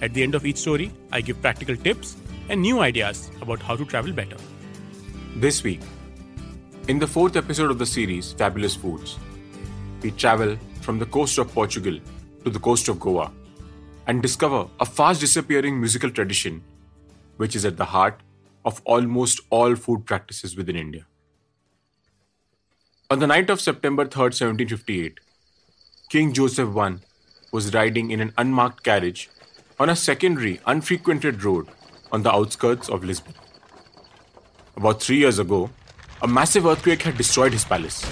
At 0.00 0.14
the 0.14 0.22
end 0.22 0.36
of 0.36 0.46
each 0.46 0.58
story, 0.58 0.92
I 1.10 1.20
give 1.20 1.40
practical 1.42 1.76
tips 1.76 2.16
and 2.48 2.62
new 2.62 2.80
ideas 2.80 3.30
about 3.42 3.60
how 3.60 3.74
to 3.74 3.84
travel 3.84 4.12
better. 4.12 4.36
This 5.36 5.64
week, 5.64 5.80
in 6.86 7.00
the 7.00 7.06
fourth 7.06 7.36
episode 7.36 7.70
of 7.70 7.78
the 7.78 7.86
series 7.86 8.32
Fabulous 8.32 8.76
Foods, 8.76 9.18
we 10.00 10.12
travel 10.12 10.56
from 10.82 11.00
the 11.00 11.06
coast 11.06 11.36
of 11.38 11.52
Portugal 11.52 11.98
to 12.44 12.50
the 12.50 12.60
coast 12.60 12.88
of 12.88 13.00
Goa 13.00 13.32
and 14.06 14.22
discover 14.22 14.68
a 14.78 14.86
fast 14.86 15.20
disappearing 15.20 15.80
musical 15.80 16.10
tradition 16.10 16.62
which 17.36 17.56
is 17.56 17.64
at 17.64 17.76
the 17.76 17.84
heart 17.84 18.20
of 18.64 18.80
almost 18.84 19.40
all 19.50 19.74
food 19.74 20.06
practices 20.06 20.56
within 20.56 20.76
India. 20.76 21.06
On 23.10 23.18
the 23.18 23.26
night 23.26 23.50
of 23.50 23.60
September 23.60 24.04
3rd, 24.04 24.38
1758, 24.38 25.20
King 26.08 26.32
Joseph 26.32 26.76
I 26.76 26.96
was 27.52 27.74
riding 27.74 28.10
in 28.10 28.20
an 28.20 28.32
unmarked 28.38 28.82
carriage 28.84 29.28
on 29.80 29.88
a 29.88 29.94
secondary, 29.94 30.60
unfrequented 30.66 31.44
road 31.44 31.68
on 32.10 32.22
the 32.24 32.32
outskirts 32.32 32.88
of 32.88 33.04
Lisbon. 33.04 33.34
About 34.76 35.00
three 35.00 35.18
years 35.18 35.38
ago, 35.38 35.70
a 36.20 36.26
massive 36.26 36.66
earthquake 36.66 37.02
had 37.02 37.16
destroyed 37.16 37.52
his 37.52 37.64
palace. 37.64 38.04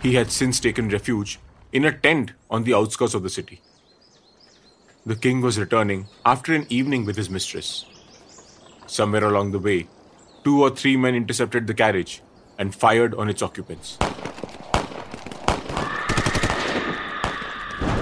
He 0.00 0.14
had 0.14 0.30
since 0.30 0.60
taken 0.60 0.88
refuge 0.88 1.40
in 1.72 1.84
a 1.84 1.92
tent 1.92 2.32
on 2.48 2.62
the 2.62 2.74
outskirts 2.74 3.14
of 3.14 3.24
the 3.24 3.30
city. 3.30 3.60
The 5.04 5.16
king 5.16 5.40
was 5.40 5.58
returning 5.58 6.06
after 6.24 6.54
an 6.54 6.66
evening 6.68 7.04
with 7.04 7.16
his 7.16 7.28
mistress. 7.28 7.84
Somewhere 8.86 9.24
along 9.24 9.50
the 9.50 9.58
way, 9.58 9.88
two 10.44 10.62
or 10.62 10.70
three 10.70 10.96
men 10.96 11.16
intercepted 11.16 11.66
the 11.66 11.74
carriage 11.74 12.22
and 12.56 12.72
fired 12.72 13.14
on 13.14 13.28
its 13.28 13.42
occupants. 13.42 13.98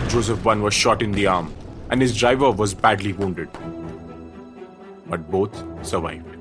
Joseph 0.08 0.46
I 0.46 0.56
was 0.56 0.74
shot 0.74 1.02
in 1.02 1.12
the 1.12 1.26
arm 1.26 1.54
and 1.90 2.00
his 2.00 2.16
driver 2.16 2.50
was 2.50 2.72
badly 2.72 3.12
wounded. 3.12 3.48
But 5.06 5.30
both 5.30 5.54
survived. 5.86 6.36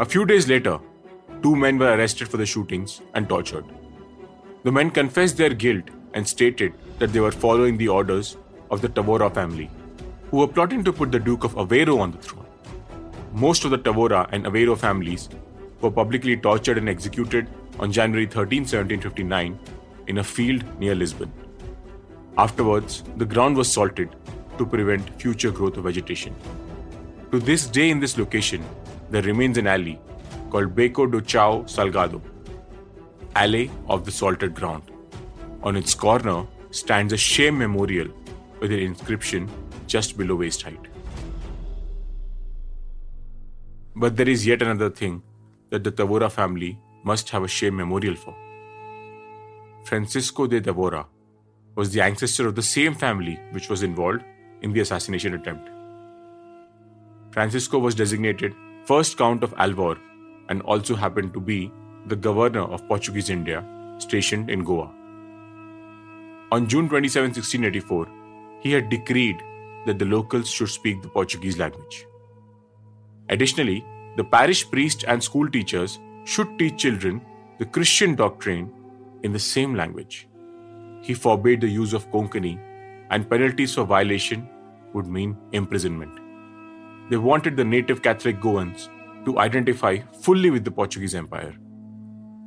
A 0.00 0.04
few 0.04 0.26
days 0.26 0.48
later, 0.48 0.78
two 1.42 1.56
men 1.56 1.78
were 1.78 1.96
arrested 1.96 2.28
for 2.28 2.36
the 2.36 2.46
shootings 2.46 3.00
and 3.14 3.28
tortured. 3.28 3.64
The 4.64 4.72
men 4.72 4.90
confessed 4.90 5.36
their 5.36 5.50
guilt 5.50 5.84
and 6.14 6.26
stated 6.26 6.74
that 6.98 7.12
they 7.12 7.20
were 7.20 7.32
following 7.32 7.76
the 7.76 7.88
orders 7.88 8.36
of 8.70 8.80
the 8.80 8.88
Tavora 8.88 9.32
family, 9.32 9.70
who 10.30 10.38
were 10.38 10.48
plotting 10.48 10.84
to 10.84 10.92
put 10.92 11.12
the 11.12 11.18
Duke 11.18 11.44
of 11.44 11.54
Aveiro 11.54 12.00
on 12.00 12.12
the 12.12 12.18
throne. 12.18 12.46
Most 13.32 13.64
of 13.64 13.70
the 13.70 13.78
Tavora 13.78 14.28
and 14.32 14.44
Aveiro 14.44 14.76
families 14.76 15.28
were 15.80 15.90
publicly 15.90 16.36
tortured 16.36 16.78
and 16.78 16.88
executed 16.88 17.48
on 17.78 17.92
January 17.92 18.26
13, 18.26 18.62
1759, 18.62 19.58
in 20.08 20.18
a 20.18 20.24
field 20.24 20.64
near 20.80 20.94
Lisbon. 20.94 21.32
Afterwards, 22.38 23.02
the 23.16 23.24
ground 23.24 23.56
was 23.56 23.70
salted 23.72 24.14
to 24.58 24.64
prevent 24.64 25.20
future 25.20 25.50
growth 25.50 25.76
of 25.76 25.84
vegetation. 25.84 26.36
To 27.32 27.40
this 27.40 27.66
day, 27.66 27.90
in 27.90 27.98
this 27.98 28.16
location, 28.16 28.64
there 29.10 29.22
remains 29.22 29.58
an 29.58 29.66
alley 29.66 29.98
called 30.48 30.76
Beco 30.76 31.10
do 31.10 31.20
Chao 31.20 31.62
Salgado, 31.62 32.22
Alley 33.34 33.72
of 33.88 34.04
the 34.04 34.12
Salted 34.12 34.54
Ground. 34.54 34.84
On 35.64 35.74
its 35.74 35.96
corner 35.96 36.46
stands 36.70 37.12
a 37.12 37.16
shame 37.16 37.58
memorial 37.58 38.06
with 38.60 38.70
an 38.70 38.78
inscription 38.78 39.50
just 39.88 40.16
below 40.16 40.36
waist 40.36 40.62
height. 40.62 40.86
But 43.96 44.16
there 44.16 44.28
is 44.28 44.46
yet 44.46 44.62
another 44.62 44.90
thing 44.90 45.22
that 45.70 45.82
the 45.82 45.90
Tavora 45.90 46.30
family 46.30 46.78
must 47.02 47.30
have 47.30 47.42
a 47.42 47.48
shame 47.48 47.76
memorial 47.76 48.14
for. 48.14 48.34
Francisco 49.84 50.46
de 50.46 50.60
Tavora 50.60 51.04
was 51.78 51.92
the 51.92 52.00
ancestor 52.00 52.48
of 52.48 52.56
the 52.56 52.68
same 52.68 52.92
family 52.92 53.38
which 53.52 53.68
was 53.70 53.84
involved 53.84 54.24
in 54.62 54.72
the 54.72 54.80
assassination 54.80 55.34
attempt. 55.34 55.70
Francisco 57.30 57.78
was 57.78 57.94
designated 57.94 58.54
first 58.84 59.16
Count 59.16 59.44
of 59.44 59.54
Alvor 59.56 59.96
and 60.48 60.60
also 60.62 60.96
happened 60.96 61.32
to 61.34 61.40
be 61.40 61.70
the 62.06 62.16
governor 62.16 62.62
of 62.62 62.86
Portuguese 62.88 63.30
India 63.30 63.64
stationed 63.98 64.50
in 64.50 64.64
Goa. 64.64 64.92
On 66.50 66.66
June 66.66 66.88
27, 66.88 67.30
1684, 67.30 68.08
he 68.60 68.72
had 68.72 68.88
decreed 68.88 69.36
that 69.86 70.00
the 70.00 70.04
locals 70.04 70.50
should 70.50 70.70
speak 70.70 71.00
the 71.00 71.08
Portuguese 71.08 71.58
language. 71.58 72.06
Additionally, 73.28 73.84
the 74.16 74.24
parish 74.24 74.68
priest 74.68 75.04
and 75.06 75.22
school 75.22 75.48
teachers 75.48 76.00
should 76.24 76.58
teach 76.58 76.78
children 76.78 77.20
the 77.58 77.66
Christian 77.66 78.16
doctrine 78.16 78.72
in 79.22 79.32
the 79.32 79.38
same 79.38 79.74
language. 79.74 80.27
He 81.02 81.14
forbade 81.14 81.60
the 81.60 81.68
use 81.68 81.92
of 81.92 82.10
Konkani, 82.10 82.58
and 83.10 83.28
penalties 83.28 83.74
for 83.74 83.84
violation 83.84 84.48
would 84.92 85.06
mean 85.06 85.36
imprisonment. 85.52 86.18
They 87.10 87.16
wanted 87.16 87.56
the 87.56 87.64
native 87.64 88.02
Catholic 88.02 88.40
Goans 88.40 88.88
to 89.24 89.38
identify 89.38 89.98
fully 90.22 90.50
with 90.50 90.64
the 90.64 90.70
Portuguese 90.70 91.14
Empire. 91.14 91.54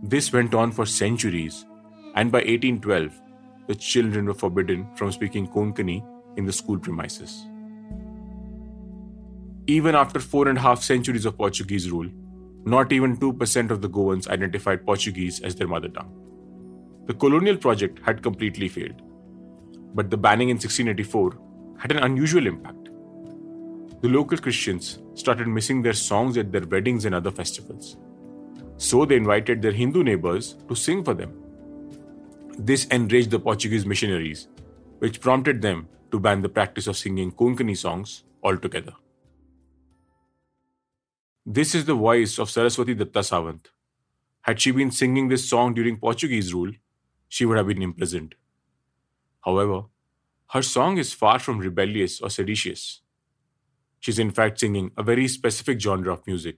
This 0.04 0.32
went 0.34 0.54
on 0.54 0.72
for 0.72 0.86
centuries, 0.86 1.66
and 2.16 2.32
by 2.32 2.40
1812, 2.40 3.22
the 3.68 3.76
children 3.76 4.26
were 4.26 4.34
forbidden 4.34 4.88
from 4.96 5.12
speaking 5.12 5.48
Konkani 5.48 6.04
in 6.38 6.46
the 6.46 6.52
school 6.54 6.78
premises. 6.78 7.46
Even 9.68 9.96
after 9.96 10.20
four 10.20 10.48
and 10.48 10.58
a 10.58 10.62
half 10.62 10.82
centuries 10.82 11.26
of 11.26 11.38
Portuguese 11.38 11.90
rule, 11.90 12.10
not 12.66 12.92
even 12.92 13.18
2% 13.18 13.72
of 13.72 13.82
the 13.82 13.90
Goans 13.90 14.28
identified 14.28 14.86
Portuguese 14.86 15.40
as 15.42 15.56
their 15.56 15.68
mother 15.68 15.90
tongue. 15.90 16.31
The 17.12 17.18
colonial 17.18 17.58
project 17.58 18.00
had 18.06 18.24
completely 18.24 18.70
failed. 18.70 19.02
But 19.94 20.10
the 20.10 20.16
banning 20.16 20.48
in 20.48 20.56
1684 20.56 21.38
had 21.78 21.92
an 21.92 21.98
unusual 22.04 22.48
impact. 22.48 22.88
The 24.00 24.08
local 24.08 24.38
Christians 24.38 25.00
started 25.14 25.50
missing 25.50 25.82
their 25.82 25.92
songs 25.92 26.38
at 26.38 26.54
their 26.54 26.66
weddings 26.66 27.04
and 27.04 27.14
other 27.14 27.30
festivals. 27.30 27.98
So 28.78 29.04
they 29.04 29.18
invited 29.18 29.62
their 29.62 29.74
Hindu 29.74 30.06
neighbors 30.06 30.56
to 30.70 30.74
sing 30.74 31.04
for 31.04 31.14
them. 31.14 31.34
This 32.58 32.86
enraged 32.86 33.32
the 33.32 33.40
Portuguese 33.40 33.86
missionaries, 33.86 34.48
which 35.00 35.20
prompted 35.20 35.62
them 35.62 35.90
to 36.12 36.20
ban 36.28 36.42
the 36.42 36.48
practice 36.48 36.88
of 36.88 36.96
singing 36.96 37.34
Konkani 37.34 37.76
songs 37.76 38.24
altogether. 38.42 38.94
This 41.46 41.76
is 41.76 41.84
the 41.84 41.96
voice 41.96 42.40
of 42.40 42.50
Saraswati 42.50 42.94
Datta 42.94 43.22
Savant. 43.22 43.68
Had 44.44 44.62
she 44.62 44.72
been 44.72 44.92
singing 44.92 45.28
this 45.28 45.50
song 45.50 45.74
during 45.74 45.98
Portuguese 45.98 46.54
rule, 46.54 46.72
she 47.32 47.46
would 47.46 47.58
have 47.58 47.68
been 47.68 47.82
imprisoned. 47.82 48.36
However, 49.46 49.84
her 50.50 50.62
song 50.62 50.98
is 50.98 51.14
far 51.14 51.40
from 51.40 51.60
rebellious 51.60 52.20
or 52.20 52.30
seditious. 52.30 53.00
She's 54.02 54.20
in 54.20 54.32
fact 54.32 54.60
singing 54.60 54.92
a 54.98 55.04
very 55.04 55.30
specific 55.30 55.80
genre 55.80 56.12
of 56.12 56.28
music, 56.28 56.58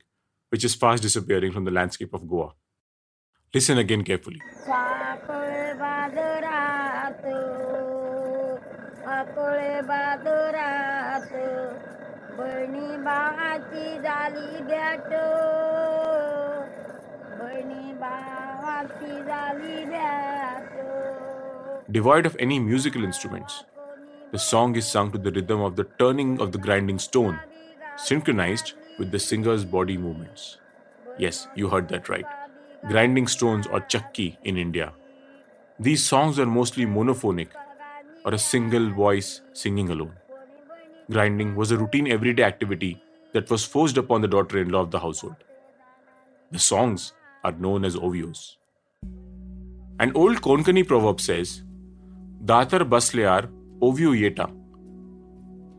which 0.50 0.66
is 0.66 0.74
fast 0.74 1.04
disappearing 1.04 1.52
from 1.52 1.66
the 1.66 1.70
landscape 1.72 2.12
of 2.12 2.28
Goa. 2.28 2.54
Listen 3.54 3.78
again 3.78 4.04
carefully. 4.04 4.42
Devoid 21.92 22.26
of 22.26 22.36
any 22.40 22.58
musical 22.60 23.04
instruments, 23.04 23.66
the 24.32 24.40
song 24.40 24.76
is 24.76 24.88
sung 24.88 25.12
to 25.12 25.18
the 25.18 25.32
rhythm 25.32 25.62
of 25.62 25.76
the 25.76 25.84
turning 26.00 26.42
of 26.42 26.52
the 26.52 26.58
grinding 26.58 26.98
stone, 26.98 27.40
synchronized 27.98 28.74
with 28.98 29.12
the 29.12 29.20
singer's 29.20 29.64
body 29.64 29.98
movements. 29.98 30.58
Yes, 31.20 31.48
you 31.56 31.70
heard 31.70 31.88
that 31.90 32.10
right. 32.10 32.26
Grinding 32.88 33.28
stones 33.28 33.68
or 33.68 33.82
chakki 33.82 34.38
in 34.44 34.58
India. 34.58 34.94
These 35.80 36.04
songs 36.04 36.40
are 36.40 36.46
mostly 36.46 36.86
monophonic 36.86 37.50
or 38.26 38.34
a 38.34 38.40
single 38.40 38.90
voice 38.90 39.42
singing 39.54 39.90
alone. 39.90 40.14
Grinding 41.12 41.56
was 41.56 41.72
a 41.72 41.78
routine 41.78 42.08
everyday 42.08 42.44
activity 42.44 43.04
that 43.34 43.50
was 43.50 43.66
forced 43.66 43.98
upon 43.98 44.22
the 44.22 44.28
daughter 44.28 44.58
in 44.58 44.70
law 44.70 44.82
of 44.82 44.92
the 44.92 45.00
household. 45.00 45.36
The 46.52 46.60
songs 46.60 47.14
are 47.44 47.52
known 47.54 47.86
as 47.86 47.96
ovios. 47.96 48.56
An 50.00 50.12
old 50.16 50.42
Konkani 50.42 50.88
proverb 50.88 51.22
says, 51.22 51.64
Datar 52.44 52.88
baslear 52.90 53.50
ovio 53.82 54.14
yeta. 54.20 54.52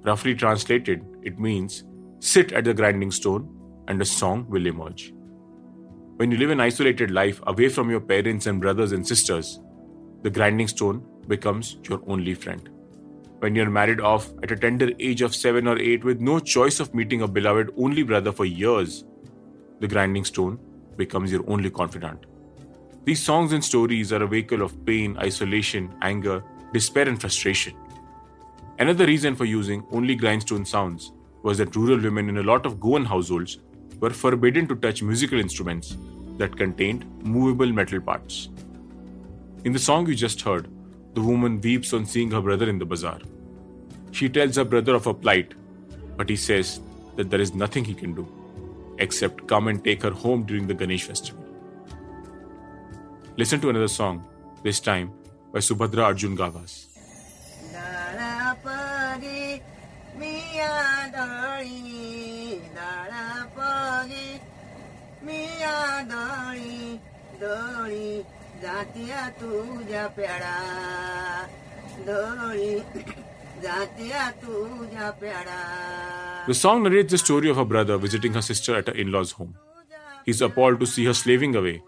Roughly 0.04 0.34
translated, 0.34 1.04
it 1.22 1.38
means 1.38 1.84
sit 2.20 2.52
at 2.52 2.64
the 2.64 2.74
grinding 2.74 3.10
stone 3.10 3.48
and 3.88 4.00
a 4.00 4.04
song 4.04 4.46
will 4.48 4.66
emerge. 4.66 5.12
When 6.16 6.30
you 6.30 6.38
live 6.38 6.50
an 6.50 6.60
isolated 6.60 7.10
life 7.10 7.40
away 7.46 7.68
from 7.68 7.90
your 7.90 8.00
parents 8.00 8.46
and 8.46 8.60
brothers 8.60 8.92
and 8.92 9.06
sisters, 9.06 9.60
the 10.22 10.30
grinding 10.30 10.68
stone 10.68 11.04
becomes 11.26 11.76
your 11.88 12.00
only 12.06 12.34
friend. 12.34 12.70
When 13.40 13.54
you're 13.54 13.68
married 13.68 14.00
off 14.00 14.30
at 14.42 14.52
a 14.52 14.56
tender 14.56 14.90
age 15.00 15.22
of 15.22 15.34
7 15.34 15.66
or 15.66 15.78
8 15.78 16.04
with 16.04 16.20
no 16.20 16.38
choice 16.38 16.80
of 16.80 16.94
meeting 16.94 17.22
a 17.22 17.28
beloved 17.28 17.72
only 17.76 18.02
brother 18.02 18.32
for 18.32 18.44
years, 18.44 19.04
the 19.80 19.88
grinding 19.88 20.24
stone 20.24 20.58
becomes 20.96 21.30
your 21.32 21.44
only 21.48 21.70
confidant. 21.70 22.26
These 23.04 23.22
songs 23.22 23.52
and 23.52 23.62
stories 23.62 24.12
are 24.12 24.22
a 24.22 24.26
vehicle 24.26 24.62
of 24.62 24.84
pain, 24.86 25.16
isolation, 25.18 25.94
anger, 26.00 26.42
despair, 26.72 27.08
and 27.08 27.20
frustration. 27.20 27.74
Another 28.78 29.06
reason 29.06 29.36
for 29.36 29.44
using 29.44 29.84
only 29.92 30.14
grindstone 30.14 30.64
sounds 30.64 31.12
was 31.42 31.58
that 31.58 31.76
rural 31.76 32.00
women 32.00 32.28
in 32.28 32.38
a 32.38 32.42
lot 32.42 32.64
of 32.64 32.80
Goan 32.80 33.04
households 33.04 33.58
were 34.00 34.10
forbidden 34.10 34.66
to 34.68 34.74
touch 34.74 35.02
musical 35.02 35.38
instruments 35.38 35.96
that 36.38 36.56
contained 36.56 37.04
movable 37.22 37.70
metal 37.70 38.00
parts. 38.00 38.48
In 39.64 39.72
the 39.72 39.78
song 39.78 40.06
you 40.06 40.14
just 40.14 40.40
heard, 40.40 40.68
the 41.14 41.20
woman 41.20 41.60
weeps 41.60 41.92
on 41.92 42.06
seeing 42.06 42.30
her 42.30 42.40
brother 42.40 42.68
in 42.68 42.78
the 42.78 42.86
bazaar. 42.86 43.20
She 44.12 44.28
tells 44.28 44.56
her 44.56 44.64
brother 44.64 44.94
of 44.94 45.04
her 45.04 45.14
plight, 45.14 45.54
but 46.16 46.28
he 46.28 46.36
says 46.36 46.80
that 47.16 47.30
there 47.30 47.40
is 47.40 47.54
nothing 47.54 47.84
he 47.84 47.94
can 47.94 48.14
do 48.14 48.26
except 48.97 49.47
come 49.47 49.67
and 49.67 49.83
take 49.83 50.03
her 50.03 50.11
home 50.11 50.43
during 50.43 50.67
the 50.67 50.73
Ganesh 50.73 51.03
festival. 51.03 51.43
Listen 53.37 53.59
to 53.61 53.69
another 53.69 53.87
song, 53.87 54.27
this 54.63 54.79
time 54.79 55.11
by 55.53 55.59
Subhadra 55.59 56.03
Arjun 56.11 56.35
Gavas. 56.35 56.85
दाळापगी 57.73 59.53
मिया 60.19 60.75
दळी 61.15 62.55
दाळापगी 62.75 64.27
मिया 65.25 65.77
दळी 66.11 66.97
दळी 67.41 68.21
जात्या 68.61 69.27
तुझ्या 69.41 70.05
पेडा 70.17 70.55
दळी 72.07 72.73
जात्या 73.63 74.29
तुझ्या 74.43 75.09
पेडा 75.21 75.61
the 76.46 76.52
song 76.54 76.82
narrates 76.82 77.10
the 77.10 77.16
story 77.16 77.48
of 77.48 77.56
a 77.56 77.64
brother 77.64 77.96
visiting 77.96 78.34
her 78.34 78.42
sister 78.42 78.76
at 78.76 78.88
her 78.88 78.94
in 78.94 79.10
law's 79.10 79.32
home. 79.32 79.56
He's 80.26 80.42
appalled 80.42 80.78
to 80.80 80.86
see 80.86 81.06
her 81.06 81.14
slaving 81.14 81.56
away 81.56 81.82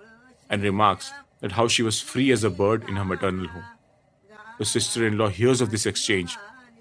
and 0.49 0.63
remarks 0.63 1.13
that 1.41 1.53
how 1.53 1.69
she 1.69 1.83
was 1.83 2.01
free 2.01 2.31
as 2.31 2.43
a 2.43 2.49
bird 2.49 2.89
in 2.89 2.97
her 2.97 3.05
maternal 3.05 3.49
home. 3.49 3.65
The 4.59 4.65
sister 4.65 5.07
in 5.07 5.19
law 5.19 5.29
hears 5.29 5.61
of 5.61 5.71
this 5.71 5.85
exchange 5.85 6.39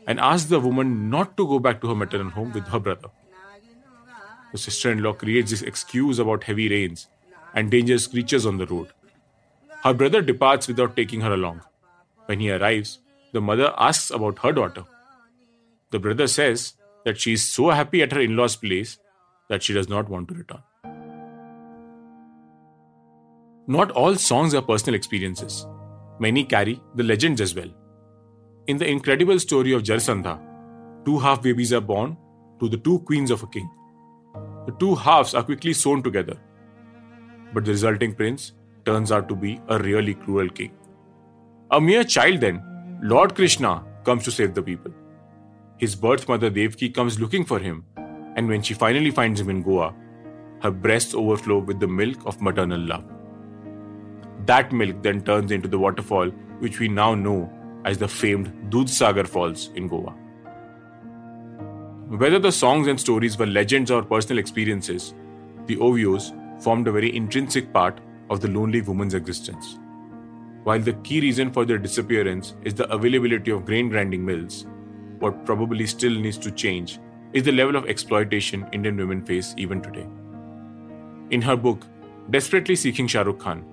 and 0.07 0.21
asks 0.21 0.49
the 0.49 0.59
woman 0.59 1.09
not 1.09 1.35
to 1.35 1.45
go 1.45 1.59
back 1.59 1.81
to 1.81 1.89
her 1.89 1.95
maternal 1.95 2.29
home 2.29 2.53
with 2.53 2.65
her 2.67 2.79
brother. 2.79 3.09
The 4.53 4.57
sister 4.57 4.89
in 4.89 5.03
law 5.03 5.11
creates 5.11 5.51
this 5.51 5.61
excuse 5.61 6.17
about 6.17 6.45
heavy 6.45 6.69
rains 6.69 7.07
and 7.53 7.69
dangerous 7.69 8.07
creatures 8.07 8.45
on 8.45 8.57
the 8.57 8.67
road. 8.67 8.87
Her 9.83 9.93
brother 9.93 10.21
departs 10.21 10.69
without 10.69 10.95
taking 10.95 11.19
her 11.21 11.33
along. 11.33 11.61
When 12.27 12.39
he 12.39 12.51
arrives, 12.51 12.99
the 13.33 13.41
mother 13.41 13.73
asks 13.77 14.11
about 14.11 14.39
her 14.39 14.53
daughter. 14.53 14.85
The 15.91 15.99
brother 15.99 16.27
says 16.27 16.75
that 17.05 17.19
she 17.19 17.33
is 17.33 17.47
so 17.47 17.69
happy 17.69 18.01
at 18.01 18.11
her 18.11 18.19
in 18.19 18.35
law's 18.35 18.55
place 18.55 18.97
that 19.49 19.63
she 19.63 19.73
does 19.73 19.87
not 19.87 20.09
want 20.09 20.27
to 20.27 20.33
return. 20.33 20.63
Not 23.67 23.91
all 23.91 24.15
songs 24.15 24.53
are 24.53 24.61
personal 24.61 24.95
experiences. 24.95 25.65
Many 26.19 26.43
carry 26.43 26.81
the 26.95 27.03
legends 27.03 27.41
as 27.41 27.55
well. 27.55 27.69
In 28.67 28.77
the 28.77 28.87
incredible 28.87 29.39
story 29.39 29.73
of 29.73 29.83
Jarasandha, 29.83 30.39
two 31.05 31.19
half 31.19 31.41
babies 31.41 31.73
are 31.73 31.81
born 31.81 32.17
to 32.59 32.69
the 32.69 32.77
two 32.77 32.99
queens 32.99 33.31
of 33.31 33.43
a 33.43 33.47
king. 33.47 33.69
The 34.65 34.71
two 34.79 34.95
halves 34.95 35.33
are 35.33 35.43
quickly 35.43 35.73
sewn 35.73 36.01
together, 36.01 36.37
but 37.53 37.65
the 37.65 37.71
resulting 37.71 38.13
prince 38.13 38.53
turns 38.85 39.11
out 39.11 39.27
to 39.29 39.35
be 39.35 39.59
a 39.67 39.77
really 39.79 40.13
cruel 40.13 40.49
king. 40.49 40.71
A 41.71 41.81
mere 41.81 42.03
child, 42.03 42.41
then, 42.41 42.63
Lord 43.01 43.35
Krishna 43.35 43.83
comes 44.03 44.23
to 44.23 44.31
save 44.31 44.53
the 44.53 44.61
people. 44.61 44.91
His 45.77 45.93
birth 45.93 46.29
mother 46.29 46.49
Devki 46.49 46.93
comes 46.93 47.19
looking 47.19 47.43
for 47.43 47.59
him, 47.59 47.83
and 48.35 48.47
when 48.47 48.61
she 48.61 48.73
finally 48.73 49.11
finds 49.11 49.41
him 49.41 49.49
in 49.49 49.61
Goa, 49.61 49.93
her 50.61 50.71
breasts 50.71 51.13
overflow 51.13 51.59
with 51.59 51.81
the 51.81 51.87
milk 51.87 52.17
of 52.25 52.41
maternal 52.41 52.79
love. 52.79 53.03
That 54.45 54.71
milk 54.71 55.03
then 55.03 55.21
turns 55.21 55.51
into 55.51 55.67
the 55.67 55.77
waterfall 55.77 56.29
which 56.59 56.79
we 56.79 56.87
now 56.87 57.13
know 57.13 57.51
as 57.83 57.97
the 57.97 58.07
famed 58.07 58.71
Dudhsagar 58.71 59.27
Falls 59.27 59.69
in 59.75 59.87
Goa. 59.89 60.15
Whether 62.07 62.39
the 62.39 62.51
songs 62.51 62.87
and 62.87 62.99
stories 62.99 63.37
were 63.37 63.45
legends 63.45 63.91
or 63.91 64.01
personal 64.01 64.39
experiences, 64.39 65.13
the 65.65 65.75
ovios 65.77 66.31
formed 66.61 66.87
a 66.87 66.91
very 66.91 67.13
intrinsic 67.13 67.73
part 67.73 67.99
of 68.29 68.39
the 68.39 68.47
lonely 68.47 68.81
woman's 68.81 69.13
existence. 69.13 69.77
While 70.63 70.79
the 70.79 70.93
key 70.93 71.19
reason 71.19 71.51
for 71.51 71.65
their 71.65 71.77
disappearance 71.77 72.55
is 72.63 72.73
the 72.75 72.89
availability 72.91 73.51
of 73.51 73.65
grain 73.65 73.89
grinding 73.89 74.25
mills, 74.25 74.65
what 75.25 75.43
probably 75.43 75.87
still 75.87 76.15
needs 76.23 76.37
to 76.37 76.51
change 76.51 76.99
is 77.33 77.43
the 77.43 77.51
level 77.51 77.75
of 77.75 77.87
exploitation 77.93 78.67
Indian 78.71 78.95
women 78.95 79.25
face 79.25 79.55
even 79.57 79.81
today. 79.81 80.07
In 81.31 81.41
her 81.41 81.55
book, 81.55 81.87
Desperately 82.29 82.75
Seeking 82.75 83.07
Shah 83.07 83.23
Rukh 83.23 83.39
Khan, 83.39 83.63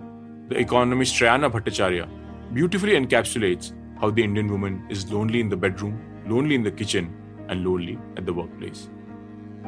the 0.49 0.59
economist 0.59 1.15
Shrayana 1.15 1.51
Bhattacharya 1.51 2.09
beautifully 2.55 2.95
encapsulates 2.95 3.73
how 4.01 4.11
the 4.11 4.25
Indian 4.25 4.49
woman 4.49 4.87
is 4.89 5.13
lonely 5.13 5.41
in 5.41 5.51
the 5.51 5.61
bedroom, 5.67 6.01
lonely 6.27 6.55
in 6.55 6.63
the 6.63 6.71
kitchen, 6.71 7.15
and 7.49 7.65
lonely 7.67 7.99
at 8.17 8.25
the 8.25 8.33
workplace. 8.33 8.89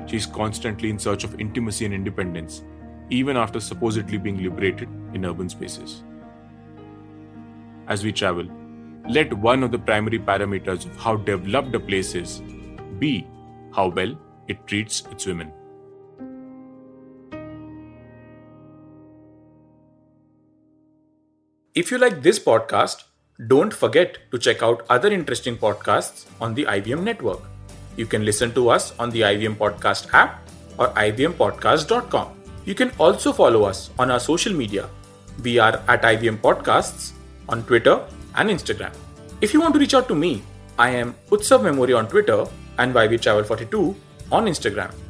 She 0.07 0.17
is 0.17 0.27
constantly 0.27 0.91
in 0.91 0.99
search 0.99 1.23
of 1.25 1.39
intimacy 1.39 1.85
and 1.85 1.95
independence, 1.95 2.65
even 3.11 3.37
after 3.37 3.61
supposedly 3.61 4.17
being 4.17 4.43
liberated 4.43 4.89
in 5.13 5.27
urban 5.27 5.51
spaces. 5.51 6.03
As 7.87 8.03
we 8.03 8.13
travel, 8.13 8.49
let 9.09 9.33
one 9.33 9.63
of 9.63 9.71
the 9.71 9.79
primary 9.79 10.19
parameters 10.19 10.87
of 10.87 10.97
how 10.97 11.17
developed 11.17 11.75
a 11.75 11.81
place 11.81 12.15
is 12.15 12.41
be 12.99 13.27
how 13.75 13.89
well 13.89 14.17
it 14.49 14.67
treats 14.67 15.03
its 15.11 15.27
women. 15.27 15.53
If 21.75 21.91
you 21.91 21.99
like 21.99 22.23
this 22.23 22.39
podcast, 22.39 23.03
don't 23.49 23.75
forget 23.75 24.19
to 24.31 24.39
check 24.39 24.63
out 24.63 24.87
other 24.89 25.09
interesting 25.09 25.57
podcasts 25.57 26.27
on 26.41 26.55
the 26.55 26.65
IVM 26.65 27.03
network. 27.03 27.41
You 27.97 28.07
can 28.07 28.25
listen 28.25 28.53
to 28.55 28.69
us 28.69 28.97
on 28.99 29.11
the 29.11 29.23
IVM 29.23 29.57
Podcast 29.57 30.15
app 30.15 30.41
or 30.79 30.89
ivmpodcast.com. 30.91 32.29
You 32.65 32.75
can 32.75 32.93
also 32.99 33.33
follow 33.33 33.65
us 33.65 33.91
on 33.99 34.11
our 34.11 34.21
social 34.21 34.53
media. 34.53 34.89
We 35.43 35.59
are 35.59 35.83
at 35.89 36.03
IVM 36.03 36.39
Podcasts 36.39 37.13
on 37.49 37.65
Twitter 37.65 38.01
and 38.37 38.51
Instagram. 38.51 38.93
If 39.45 39.53
you 39.53 39.61
want 39.61 39.75
to 39.75 39.81
reach 39.81 39.93
out 39.93 40.09
to 40.09 40.15
me, 40.15 40.43
I 40.79 40.89
am 40.99 41.15
Utsav 41.31 41.61
Mamoria 41.65 41.99
on 41.99 42.09
Twitter 42.09 42.47
and 42.79 42.95
YV 42.95 43.21
Travel 43.21 43.45
42 43.45 43.95
on 44.33 44.47
Instagram. 44.47 45.04